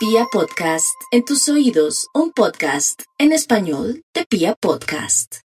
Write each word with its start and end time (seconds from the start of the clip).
Pia 0.00 0.24
Podcast, 0.32 0.98
en 1.10 1.26
tus 1.26 1.46
oídos, 1.50 2.08
un 2.14 2.32
podcast 2.32 3.02
en 3.18 3.32
español 3.32 4.02
de 4.14 4.24
Pia 4.24 4.54
Podcast. 4.54 5.40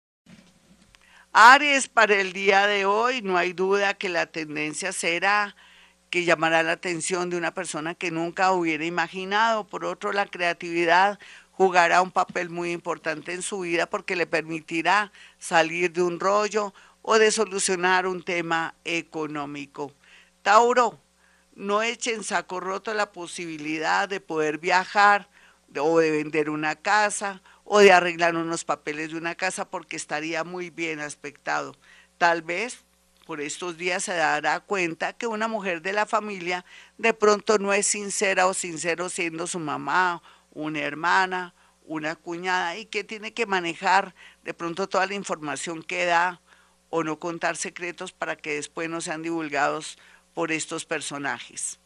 Aries, 1.32 1.88
para 1.88 2.22
el 2.22 2.34
día 2.34 2.68
de 2.68 2.86
hoy 2.86 3.24
no 3.24 3.36
hay 3.36 3.54
duda 3.54 3.96
que 3.96 4.10
la 4.10 4.28
tendencia 4.28 4.92
será 4.92 5.56
que 6.12 6.24
llamará 6.24 6.62
la 6.62 6.74
atención 6.74 7.32
de 7.32 7.38
una 7.38 7.56
persona 7.56 7.96
que 7.96 8.12
nunca 8.12 8.52
hubiera 8.52 8.86
imaginado. 8.86 9.66
Por 9.66 9.86
otro, 9.86 10.14
la 10.14 10.28
creatividad 10.28 11.18
jugará 11.54 12.04
un 12.04 12.12
papel 12.12 12.52
muy 12.52 12.74
importante 12.74 13.34
en 13.34 13.42
su 13.42 13.62
vida 13.62 13.88
porque 13.88 14.16
le 14.16 14.28
permitirá 14.28 15.12
salir 15.40 15.92
de 15.94 16.04
un 16.04 16.20
rollo 16.20 16.76
o 17.02 17.18
de 17.18 17.32
solucionar 17.32 18.06
un 18.06 18.22
tema 18.22 18.76
económico. 18.86 19.92
Tauro, 20.44 21.00
no 21.56 21.82
echen 21.84 22.24
saco 22.24 22.60
roto 22.60 22.94
la 22.94 23.12
posibilidad 23.12 24.10
de 24.10 24.20
poder 24.20 24.58
viajar 24.58 25.30
o 25.80 26.00
de 26.00 26.12
vender 26.12 26.50
una 26.50 26.76
casa 26.76 27.42
o 27.64 27.80
de 27.80 27.92
arreglar 27.92 28.36
unos 28.36 28.66
papeles 28.66 29.12
de 29.12 29.18
una 29.18 29.36
casa 29.36 29.70
porque 29.70 29.96
estaría 29.96 30.44
muy 30.44 30.70
bien 30.70 31.00
aspectado. 31.00 31.76
Tal 32.18 32.42
vez 32.42 32.84
por 33.26 33.40
estos 33.42 33.78
días 33.78 34.04
se 34.04 34.14
dará 34.14 34.60
cuenta 34.60 35.14
que 35.14 35.28
una 35.28 35.48
mujer 35.48 35.82
de 35.82 35.94
la 35.94 36.06
familia 36.06 36.66
de 36.98 37.14
pronto 37.14 37.58
no 37.58 37.74
es 37.74 37.88
sincera 37.88 38.48
o 38.48 38.54
sincero 38.54 39.10
siendo 39.10 39.48
su 39.48 39.60
mamá, 39.60 40.22
una 40.52 40.82
hermana, 40.82 41.54
una 41.86 42.16
cuñada 42.16 42.78
y 42.78 42.86
que 42.86 43.04
tiene 43.04 43.34
que 43.34 43.46
manejar 43.46 44.14
de 44.44 44.54
pronto 44.54 44.88
toda 44.88 45.06
la 45.06 45.16
información 45.16 45.84
que 45.84 46.06
da 46.06 46.42
o 46.90 47.04
no 47.04 47.18
contar 47.18 47.58
secretos 47.58 48.12
para 48.12 48.36
que 48.36 48.56
después 48.56 48.90
no 48.90 49.02
sean 49.02 49.24
divulgados 49.24 49.98
por 50.34 50.52
estos 50.52 50.86
personajes. 50.86 51.80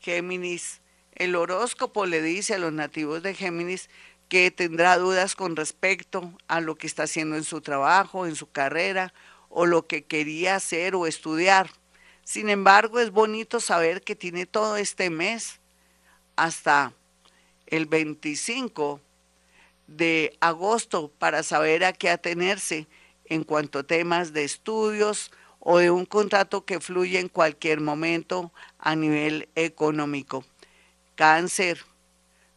Géminis, 0.00 0.80
el 1.14 1.36
horóscopo 1.36 2.06
le 2.06 2.22
dice 2.22 2.54
a 2.54 2.58
los 2.58 2.72
nativos 2.72 3.22
de 3.22 3.34
Géminis 3.34 3.90
que 4.28 4.50
tendrá 4.50 4.96
dudas 4.96 5.34
con 5.34 5.56
respecto 5.56 6.32
a 6.46 6.60
lo 6.60 6.76
que 6.76 6.86
está 6.86 7.02
haciendo 7.02 7.36
en 7.36 7.44
su 7.44 7.60
trabajo, 7.60 8.26
en 8.26 8.36
su 8.36 8.50
carrera 8.50 9.12
o 9.48 9.66
lo 9.66 9.86
que 9.86 10.04
quería 10.04 10.54
hacer 10.54 10.94
o 10.94 11.06
estudiar. 11.06 11.70
Sin 12.22 12.48
embargo, 12.48 13.00
es 13.00 13.10
bonito 13.10 13.60
saber 13.60 14.02
que 14.02 14.14
tiene 14.14 14.46
todo 14.46 14.76
este 14.76 15.10
mes 15.10 15.58
hasta 16.36 16.94
el 17.66 17.86
25 17.86 19.00
de 19.88 20.36
agosto 20.40 21.10
para 21.18 21.42
saber 21.42 21.84
a 21.84 21.92
qué 21.92 22.08
atenerse 22.08 22.86
en 23.24 23.42
cuanto 23.42 23.80
a 23.80 23.82
temas 23.82 24.32
de 24.32 24.44
estudios 24.44 25.32
o 25.60 25.78
de 25.78 25.90
un 25.90 26.06
contrato 26.06 26.64
que 26.64 26.80
fluye 26.80 27.20
en 27.20 27.28
cualquier 27.28 27.80
momento 27.80 28.52
a 28.78 28.96
nivel 28.96 29.48
económico. 29.54 30.44
Cáncer. 31.14 31.84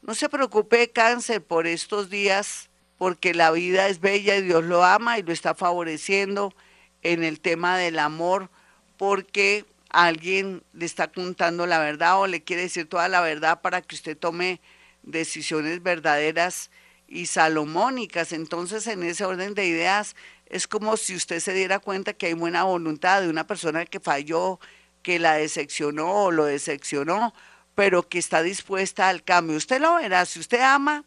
No 0.01 0.15
se 0.15 0.29
preocupe 0.29 0.89
cáncer 0.89 1.43
por 1.43 1.67
estos 1.67 2.09
días 2.09 2.69
porque 2.97 3.33
la 3.33 3.51
vida 3.51 3.87
es 3.89 3.99
bella 3.99 4.37
y 4.37 4.41
Dios 4.41 4.63
lo 4.63 4.83
ama 4.83 5.19
y 5.19 5.23
lo 5.23 5.33
está 5.33 5.53
favoreciendo 5.53 6.53
en 7.01 7.23
el 7.23 7.41
tema 7.41 7.77
del 7.77 7.99
amor 7.99 8.49
porque 8.97 9.65
alguien 9.89 10.63
le 10.73 10.85
está 10.85 11.11
contando 11.11 11.67
la 11.67 11.79
verdad 11.79 12.19
o 12.19 12.27
le 12.27 12.43
quiere 12.43 12.63
decir 12.63 12.87
toda 12.87 13.09
la 13.09 13.21
verdad 13.21 13.61
para 13.61 13.81
que 13.81 13.95
usted 13.95 14.17
tome 14.17 14.61
decisiones 15.03 15.83
verdaderas 15.83 16.71
y 17.07 17.27
salomónicas. 17.27 18.31
Entonces, 18.31 18.87
en 18.87 19.03
ese 19.03 19.25
orden 19.25 19.53
de 19.53 19.67
ideas, 19.67 20.15
es 20.53 20.67
como 20.67 20.97
si 20.97 21.15
usted 21.15 21.39
se 21.39 21.51
diera 21.51 21.79
cuenta 21.79 22.13
que 22.13 22.27
hay 22.27 22.33
buena 22.33 22.63
voluntad 22.63 23.23
de 23.23 23.29
una 23.29 23.47
persona 23.47 23.85
que 23.85 23.99
falló, 23.99 24.59
que 25.01 25.17
la 25.17 25.33
decepcionó 25.33 26.25
o 26.25 26.31
lo 26.31 26.45
decepcionó, 26.45 27.33
pero 27.73 28.07
que 28.07 28.19
está 28.19 28.43
dispuesta 28.43 29.09
al 29.09 29.23
cambio. 29.23 29.57
Usted 29.57 29.81
lo 29.81 29.95
verá, 29.95 30.27
si 30.27 30.39
usted 30.39 30.61
ama, 30.61 31.05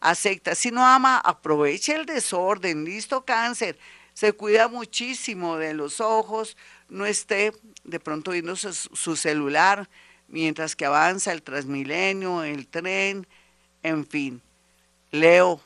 acepta, 0.00 0.54
si 0.54 0.70
no 0.70 0.82
ama, 0.82 1.18
aproveche 1.18 1.94
el 1.94 2.06
desorden, 2.06 2.86
listo 2.86 3.22
cáncer, 3.26 3.78
se 4.14 4.32
cuida 4.32 4.68
muchísimo 4.68 5.58
de 5.58 5.74
los 5.74 6.00
ojos, 6.00 6.56
no 6.88 7.04
esté 7.04 7.52
de 7.84 8.00
pronto 8.00 8.30
viendo 8.30 8.56
su, 8.56 8.72
su 8.72 9.14
celular 9.14 9.90
mientras 10.26 10.74
que 10.74 10.86
avanza 10.86 11.32
el 11.32 11.42
transmilenio, 11.42 12.44
el 12.44 12.66
tren, 12.66 13.26
en 13.82 14.06
fin. 14.06 14.40
Leo, 15.10 15.60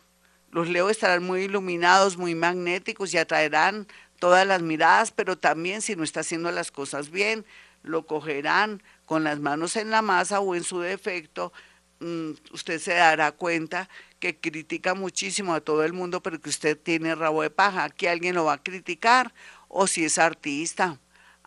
los 0.50 0.68
Leo 0.68 0.90
estarán 0.90 1.22
muy 1.22 1.42
iluminados, 1.42 2.16
muy 2.16 2.34
magnéticos 2.34 3.14
y 3.14 3.18
atraerán 3.18 3.86
todas 4.18 4.46
las 4.46 4.62
miradas, 4.62 5.12
pero 5.12 5.38
también 5.38 5.80
si 5.82 5.96
no 5.96 6.04
está 6.04 6.20
haciendo 6.20 6.50
las 6.50 6.70
cosas 6.70 7.10
bien, 7.10 7.44
lo 7.82 8.06
cogerán 8.06 8.82
con 9.06 9.24
las 9.24 9.40
manos 9.40 9.76
en 9.76 9.90
la 9.90 10.02
masa 10.02 10.40
o 10.40 10.54
en 10.54 10.64
su 10.64 10.80
defecto, 10.80 11.52
mm, 12.00 12.30
usted 12.52 12.78
se 12.78 12.94
dará 12.94 13.32
cuenta 13.32 13.88
que 14.18 14.38
critica 14.38 14.94
muchísimo 14.94 15.54
a 15.54 15.60
todo 15.60 15.84
el 15.84 15.92
mundo, 15.92 16.22
pero 16.22 16.40
que 16.40 16.50
usted 16.50 16.78
tiene 16.78 17.14
rabo 17.14 17.42
de 17.42 17.50
paja, 17.50 17.88
que 17.88 18.08
alguien 18.08 18.34
lo 18.34 18.44
va 18.44 18.54
a 18.54 18.62
criticar, 18.62 19.32
o 19.68 19.86
si 19.86 20.04
es 20.04 20.18
artista, 20.18 20.98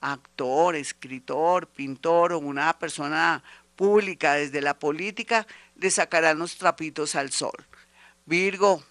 actor, 0.02 0.76
escritor, 0.76 1.68
pintor 1.68 2.34
o 2.34 2.40
una 2.40 2.78
persona 2.80 3.44
pública 3.76 4.34
desde 4.34 4.62
la 4.62 4.78
política, 4.78 5.46
le 5.76 5.90
sacarán 5.92 6.40
los 6.40 6.58
trapitos 6.58 7.16
al 7.16 7.32
sol. 7.32 7.66
Virgo, 8.26 8.84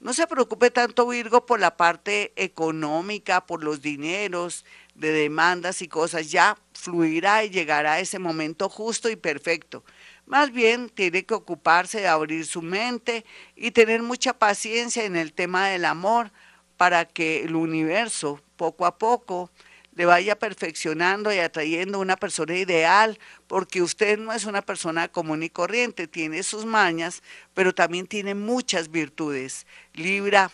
no 0.00 0.12
se 0.12 0.26
preocupe 0.28 0.70
tanto 0.70 1.08
Virgo 1.08 1.44
por 1.44 1.58
la 1.58 1.76
parte 1.76 2.32
económica, 2.36 3.46
por 3.46 3.64
los 3.64 3.82
dineros, 3.82 4.64
de 4.94 5.10
demandas 5.10 5.82
y 5.82 5.88
cosas. 5.88 6.30
Ya 6.30 6.56
fluirá 6.72 7.44
y 7.44 7.50
llegará 7.50 7.98
ese 7.98 8.18
momento 8.18 8.68
justo 8.68 9.10
y 9.10 9.16
perfecto. 9.16 9.84
Más 10.24 10.52
bien 10.52 10.88
tiene 10.88 11.24
que 11.24 11.34
ocuparse 11.34 12.00
de 12.00 12.08
abrir 12.08 12.46
su 12.46 12.62
mente 12.62 13.24
y 13.56 13.72
tener 13.72 14.02
mucha 14.02 14.34
paciencia 14.34 15.04
en 15.04 15.16
el 15.16 15.32
tema 15.32 15.68
del 15.68 15.84
amor 15.84 16.30
para 16.76 17.04
que 17.04 17.42
el 17.42 17.56
universo 17.56 18.40
poco 18.56 18.86
a 18.86 18.98
poco 18.98 19.50
le 19.98 20.06
vaya 20.06 20.38
perfeccionando 20.38 21.32
y 21.32 21.40
atrayendo 21.40 21.98
una 21.98 22.16
persona 22.16 22.56
ideal, 22.56 23.18
porque 23.48 23.82
usted 23.82 24.16
no 24.16 24.32
es 24.32 24.44
una 24.44 24.62
persona 24.62 25.08
común 25.08 25.42
y 25.42 25.50
corriente, 25.50 26.06
tiene 26.06 26.44
sus 26.44 26.64
mañas, 26.64 27.20
pero 27.52 27.74
también 27.74 28.06
tiene 28.06 28.36
muchas 28.36 28.92
virtudes. 28.92 29.66
Libra, 29.94 30.52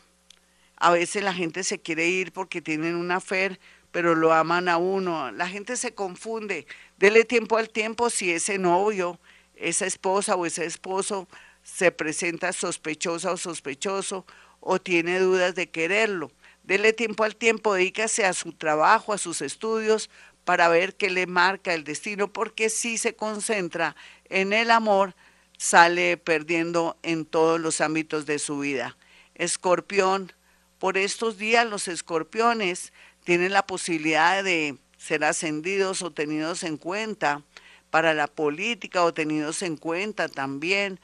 a 0.76 0.92
veces 0.92 1.22
la 1.22 1.34
gente 1.34 1.62
se 1.62 1.78
quiere 1.78 2.08
ir 2.08 2.32
porque 2.32 2.62
tienen 2.62 2.94
una 2.94 3.20
fe, 3.20 3.60
pero 3.92 4.14
lo 4.14 4.32
aman 4.32 4.66
a 4.66 4.78
uno. 4.78 5.30
La 5.30 5.46
gente 5.46 5.76
se 5.76 5.94
confunde. 5.94 6.66
Dele 6.96 7.24
tiempo 7.24 7.58
al 7.58 7.68
tiempo 7.68 8.08
si 8.08 8.32
ese 8.32 8.56
novio, 8.56 9.20
esa 9.56 9.84
esposa 9.84 10.36
o 10.36 10.46
ese 10.46 10.64
esposo 10.64 11.28
se 11.62 11.92
presenta 11.92 12.54
sospechosa 12.54 13.30
o 13.30 13.36
sospechoso 13.36 14.24
o 14.60 14.80
tiene 14.80 15.18
dudas 15.18 15.54
de 15.54 15.68
quererlo 15.68 16.32
Dele 16.64 16.92
tiempo 16.92 17.24
al 17.24 17.36
tiempo, 17.36 17.74
dedícase 17.74 18.24
a 18.24 18.32
su 18.32 18.52
trabajo, 18.52 19.12
a 19.12 19.18
sus 19.18 19.42
estudios, 19.42 20.10
para 20.44 20.68
ver 20.68 20.96
qué 20.96 21.10
le 21.10 21.26
marca 21.26 21.74
el 21.74 21.84
destino, 21.84 22.32
porque 22.32 22.70
si 22.70 22.98
se 22.98 23.14
concentra 23.14 23.96
en 24.28 24.52
el 24.52 24.70
amor, 24.70 25.14
sale 25.58 26.16
perdiendo 26.16 26.96
en 27.02 27.24
todos 27.24 27.60
los 27.60 27.80
ámbitos 27.80 28.26
de 28.26 28.38
su 28.38 28.58
vida. 28.58 28.96
Escorpión, 29.34 30.32
por 30.78 30.98
estos 30.98 31.38
días 31.38 31.66
los 31.66 31.88
escorpiones 31.88 32.92
tienen 33.24 33.52
la 33.52 33.66
posibilidad 33.66 34.42
de 34.44 34.76
ser 34.98 35.24
ascendidos 35.24 36.02
o 36.02 36.12
tenidos 36.12 36.62
en 36.62 36.76
cuenta 36.76 37.42
para 37.90 38.14
la 38.14 38.26
política 38.26 39.04
o 39.04 39.14
tenidos 39.14 39.62
en 39.62 39.76
cuenta 39.76 40.28
también 40.28 40.98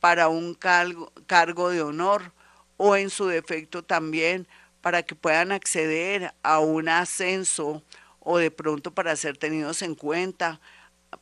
para 0.00 0.28
un 0.28 0.54
cargo, 0.54 1.12
cargo 1.26 1.70
de 1.70 1.82
honor 1.82 2.32
o 2.76 2.96
en 2.96 3.10
su 3.10 3.26
defecto 3.26 3.82
también 3.82 4.46
para 4.84 5.02
que 5.02 5.14
puedan 5.14 5.50
acceder 5.50 6.34
a 6.42 6.58
un 6.58 6.90
ascenso 6.90 7.82
o 8.20 8.36
de 8.36 8.50
pronto 8.50 8.92
para 8.92 9.16
ser 9.16 9.38
tenidos 9.38 9.80
en 9.80 9.94
cuenta, 9.94 10.60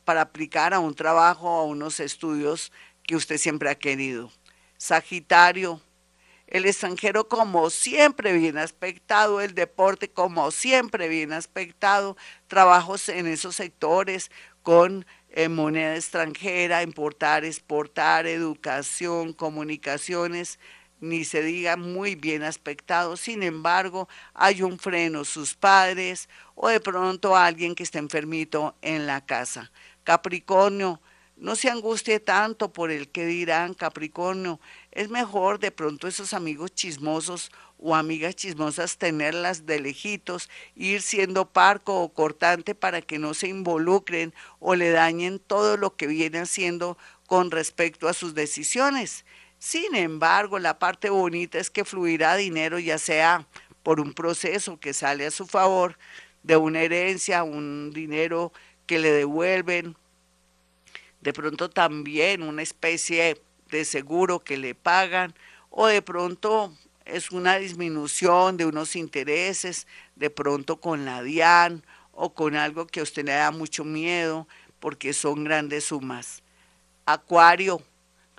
para 0.03 0.19
aplicar 0.19 0.73
a 0.73 0.81
un 0.81 0.93
trabajo, 0.93 1.47
a 1.47 1.63
unos 1.63 2.01
estudios 2.01 2.73
que 3.03 3.15
usted 3.15 3.37
siempre 3.37 3.69
ha 3.69 3.75
querido. 3.75 4.29
Sagitario, 4.75 5.79
el 6.47 6.65
extranjero 6.65 7.29
como 7.29 7.69
siempre 7.69 8.33
bien 8.33 8.57
aspectado, 8.57 9.39
el 9.39 9.55
deporte 9.55 10.09
como 10.09 10.51
siempre 10.51 11.07
bien 11.07 11.31
aspectado, 11.31 12.17
trabajos 12.47 13.07
en 13.07 13.27
esos 13.27 13.55
sectores 13.55 14.29
con 14.61 15.05
eh, 15.29 15.47
moneda 15.47 15.95
extranjera, 15.95 16.83
importar, 16.83 17.45
exportar, 17.45 18.27
educación, 18.27 19.31
comunicaciones, 19.31 20.59
ni 21.03 21.25
se 21.25 21.43
diga 21.43 21.75
muy 21.75 22.15
bien 22.15 22.43
aspectado, 22.43 23.17
sin 23.17 23.43
embargo, 23.43 24.07
hay 24.33 24.61
un 24.61 24.79
freno, 24.79 25.25
sus 25.25 25.53
padres 25.53 26.29
o 26.55 26.69
de 26.69 26.79
pronto 26.79 27.35
alguien 27.35 27.75
que 27.75 27.83
está 27.83 27.99
enfermito 27.99 28.75
en 28.81 29.05
la 29.05 29.19
casa. 29.25 29.69
Capricornio, 30.05 31.01
no 31.35 31.57
se 31.57 31.69
angustie 31.69 32.21
tanto 32.21 32.71
por 32.71 32.89
el 32.89 33.09
que 33.09 33.25
dirán 33.25 33.73
Capricornio. 33.73 34.61
Es 34.91 35.09
mejor 35.09 35.59
de 35.59 35.71
pronto 35.71 36.07
esos 36.07 36.33
amigos 36.33 36.73
chismosos 36.73 37.51
o 37.79 37.95
amigas 37.95 38.37
chismosas 38.37 38.97
tenerlas 38.97 39.65
de 39.65 39.81
lejitos, 39.81 40.49
ir 40.73 41.01
siendo 41.01 41.49
parco 41.49 42.01
o 42.01 42.13
cortante 42.13 42.75
para 42.75 43.01
que 43.01 43.19
no 43.19 43.33
se 43.33 43.49
involucren 43.49 44.33
o 44.59 44.75
le 44.75 44.91
dañen 44.91 45.39
todo 45.39 45.75
lo 45.75 45.97
que 45.97 46.07
viene 46.07 46.39
haciendo 46.39 46.97
con 47.27 47.51
respecto 47.51 48.07
a 48.07 48.13
sus 48.13 48.35
decisiones. 48.35 49.25
Sin 49.63 49.95
embargo, 49.95 50.59
la 50.59 50.77
parte 50.77 51.09
bonita 51.09 51.57
es 51.57 51.69
que 51.69 51.85
fluirá 51.85 52.35
dinero 52.35 52.79
ya 52.79 52.97
sea 52.97 53.47
por 53.81 54.01
un 54.01 54.11
proceso 54.11 54.77
que 54.77 54.93
sale 54.93 55.25
a 55.25 55.31
su 55.31 55.47
favor, 55.47 55.97
de 56.43 56.57
una 56.57 56.81
herencia, 56.81 57.45
un 57.45 57.91
dinero 57.93 58.51
que 58.85 58.99
le 58.99 59.09
devuelven, 59.13 59.95
de 61.21 61.31
pronto 61.31 61.69
también 61.69 62.43
una 62.43 62.61
especie 62.61 63.41
de 63.69 63.85
seguro 63.85 64.43
que 64.43 64.57
le 64.57 64.75
pagan, 64.75 65.33
o 65.69 65.87
de 65.87 66.01
pronto 66.01 66.75
es 67.05 67.31
una 67.31 67.55
disminución 67.55 68.57
de 68.57 68.65
unos 68.65 68.97
intereses, 68.97 69.87
de 70.17 70.29
pronto 70.29 70.81
con 70.81 71.05
la 71.05 71.23
DIAN 71.23 71.85
o 72.11 72.33
con 72.33 72.57
algo 72.57 72.85
que 72.85 72.99
a 72.99 73.03
usted 73.03 73.23
le 73.23 73.31
da 73.31 73.51
mucho 73.51 73.85
miedo, 73.85 74.45
porque 74.81 75.13
son 75.13 75.45
grandes 75.45 75.85
sumas. 75.85 76.43
Acuario, 77.05 77.81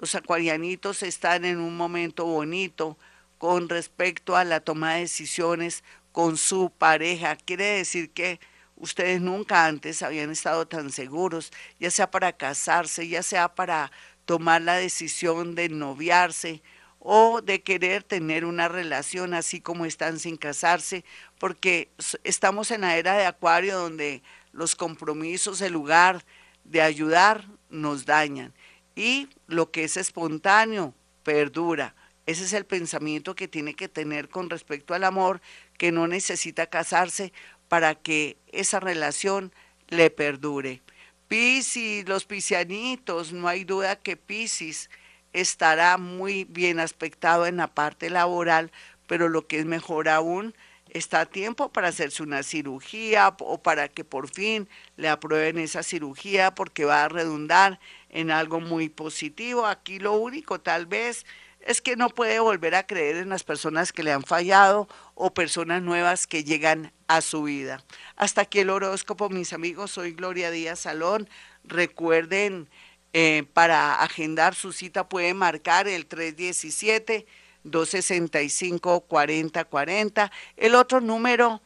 los 0.04 0.14
acuarianitos 0.14 1.02
están 1.02 1.46
en 1.46 1.58
un 1.58 1.78
momento 1.78 2.26
bonito 2.26 2.98
con 3.38 3.70
respecto 3.70 4.36
a 4.36 4.44
la 4.44 4.60
toma 4.60 4.92
de 4.92 5.00
decisiones 5.00 5.82
con 6.12 6.36
su 6.36 6.68
pareja. 6.68 7.36
Quiere 7.36 7.64
decir 7.64 8.10
que 8.10 8.38
ustedes 8.76 9.22
nunca 9.22 9.64
antes 9.64 10.02
habían 10.02 10.30
estado 10.30 10.68
tan 10.68 10.90
seguros, 10.92 11.52
ya 11.80 11.90
sea 11.90 12.10
para 12.10 12.34
casarse, 12.34 13.08
ya 13.08 13.22
sea 13.22 13.54
para 13.54 13.90
tomar 14.26 14.60
la 14.60 14.74
decisión 14.74 15.54
de 15.54 15.70
noviarse 15.70 16.62
o 16.98 17.40
de 17.40 17.62
querer 17.62 18.02
tener 18.02 18.44
una 18.44 18.68
relación 18.68 19.32
así 19.32 19.62
como 19.62 19.86
están 19.86 20.18
sin 20.18 20.36
casarse, 20.36 21.02
porque 21.38 21.88
estamos 22.24 22.70
en 22.70 22.82
la 22.82 22.98
era 22.98 23.14
de 23.14 23.24
Acuario 23.24 23.78
donde 23.78 24.22
los 24.52 24.76
compromisos, 24.76 25.62
el 25.62 25.72
lugar 25.72 26.26
de 26.64 26.82
ayudar, 26.82 27.46
nos 27.70 28.04
dañan 28.04 28.52
y 28.94 29.28
lo 29.46 29.70
que 29.70 29.84
es 29.84 29.96
espontáneo 29.96 30.94
perdura. 31.22 31.94
Ese 32.26 32.44
es 32.44 32.52
el 32.52 32.64
pensamiento 32.64 33.34
que 33.34 33.48
tiene 33.48 33.74
que 33.74 33.88
tener 33.88 34.28
con 34.28 34.48
respecto 34.48 34.94
al 34.94 35.04
amor, 35.04 35.40
que 35.76 35.92
no 35.92 36.06
necesita 36.06 36.66
casarse 36.66 37.32
para 37.68 37.94
que 37.94 38.38
esa 38.52 38.80
relación 38.80 39.52
le 39.88 40.10
perdure. 40.10 40.80
Piscis, 41.28 42.08
los 42.08 42.24
piscianitos, 42.24 43.32
no 43.32 43.48
hay 43.48 43.64
duda 43.64 43.96
que 43.96 44.16
Piscis 44.16 44.88
estará 45.32 45.98
muy 45.98 46.44
bien 46.44 46.78
aspectado 46.80 47.46
en 47.46 47.56
la 47.56 47.66
parte 47.66 48.08
laboral, 48.08 48.70
pero 49.06 49.28
lo 49.28 49.46
que 49.46 49.58
es 49.58 49.66
mejor 49.66 50.08
aún, 50.08 50.54
está 50.94 51.22
a 51.22 51.26
tiempo 51.26 51.70
para 51.70 51.88
hacerse 51.88 52.22
una 52.22 52.42
cirugía 52.42 53.34
o 53.40 53.62
para 53.62 53.88
que 53.88 54.04
por 54.04 54.30
fin 54.30 54.68
le 54.96 55.08
aprueben 55.08 55.58
esa 55.58 55.82
cirugía 55.82 56.54
porque 56.54 56.84
va 56.84 57.04
a 57.04 57.08
redundar 57.08 57.80
en 58.08 58.30
algo 58.30 58.60
muy 58.60 58.88
positivo. 58.88 59.66
Aquí 59.66 59.98
lo 59.98 60.14
único 60.14 60.60
tal 60.60 60.86
vez 60.86 61.26
es 61.60 61.80
que 61.80 61.96
no 61.96 62.08
puede 62.10 62.38
volver 62.38 62.74
a 62.76 62.86
creer 62.86 63.16
en 63.16 63.28
las 63.28 63.42
personas 63.42 63.92
que 63.92 64.04
le 64.04 64.12
han 64.12 64.22
fallado 64.22 64.88
o 65.14 65.34
personas 65.34 65.82
nuevas 65.82 66.26
que 66.26 66.44
llegan 66.44 66.92
a 67.08 67.20
su 67.20 67.42
vida. 67.42 67.82
Hasta 68.16 68.42
aquí 68.42 68.60
el 68.60 68.70
horóscopo, 68.70 69.28
mis 69.30 69.52
amigos. 69.52 69.90
Soy 69.90 70.12
Gloria 70.12 70.50
Díaz 70.50 70.80
Salón. 70.80 71.28
Recuerden, 71.64 72.68
eh, 73.14 73.44
para 73.52 73.94
agendar 74.02 74.54
su 74.54 74.72
cita 74.72 75.08
puede 75.08 75.34
marcar 75.34 75.88
el 75.88 76.06
317. 76.06 77.26
265-4040. 77.64 80.30
El 80.56 80.74
otro 80.74 81.00
número 81.00 81.62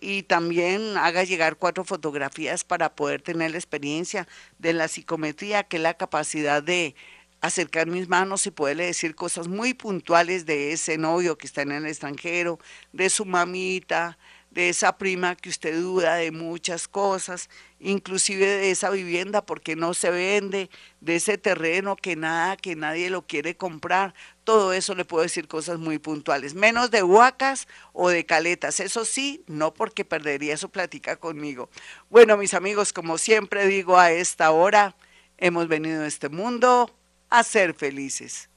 y 0.01 0.23
también 0.23 0.97
haga 0.97 1.23
llegar 1.23 1.57
cuatro 1.57 1.83
fotografías 1.83 2.63
para 2.63 2.95
poder 2.95 3.21
tener 3.21 3.51
la 3.51 3.57
experiencia 3.57 4.27
de 4.57 4.73
la 4.73 4.87
psicometría, 4.87 5.63
que 5.63 5.77
es 5.77 5.83
la 5.83 5.95
capacidad 5.95 6.63
de 6.63 6.95
acercar 7.41 7.87
mis 7.87 8.09
manos 8.09 8.45
y 8.47 8.51
poderle 8.51 8.85
decir 8.85 9.15
cosas 9.15 9.47
muy 9.47 9.73
puntuales 9.73 10.45
de 10.45 10.73
ese 10.73 10.97
novio 10.97 11.37
que 11.37 11.47
está 11.47 11.61
en 11.61 11.71
el 11.71 11.85
extranjero, 11.85 12.59
de 12.91 13.09
su 13.09 13.23
mamita, 13.25 14.17
de 14.51 14.69
esa 14.69 14.97
prima 14.97 15.35
que 15.35 15.49
usted 15.49 15.79
duda 15.79 16.15
de 16.15 16.31
muchas 16.31 16.87
cosas, 16.87 17.49
inclusive 17.79 18.45
de 18.45 18.71
esa 18.71 18.89
vivienda 18.89 19.45
porque 19.45 19.75
no 19.75 19.93
se 19.93 20.09
vende, 20.09 20.69
de 21.01 21.15
ese 21.15 21.37
terreno 21.37 21.95
que 21.95 22.15
nada, 22.15 22.57
que 22.57 22.75
nadie 22.75 23.09
lo 23.09 23.25
quiere 23.27 23.55
comprar, 23.55 24.13
todo 24.43 24.73
eso 24.73 24.95
le 24.95 25.05
puedo 25.05 25.23
decir 25.23 25.47
cosas 25.47 25.77
muy 25.77 25.99
puntuales, 25.99 26.55
menos 26.55 26.89
de 26.91 27.03
huacas 27.03 27.67
o 27.93 28.09
de 28.09 28.25
caletas, 28.25 28.79
eso 28.79 29.05
sí, 29.05 29.43
no 29.47 29.73
porque 29.73 30.03
perdería 30.03 30.57
su 30.57 30.69
plática 30.69 31.15
conmigo. 31.17 31.69
Bueno, 32.09 32.37
mis 32.37 32.53
amigos, 32.53 32.91
como 32.91 33.17
siempre 33.17 33.67
digo 33.67 33.97
a 33.97 34.11
esta 34.11 34.51
hora, 34.51 34.95
hemos 35.37 35.67
venido 35.67 36.03
a 36.03 36.07
este 36.07 36.29
mundo 36.29 36.93
a 37.29 37.43
ser 37.43 37.75
felices. 37.75 38.49